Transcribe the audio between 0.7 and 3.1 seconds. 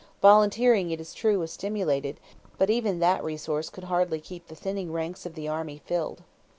it is true, was stimulated, but even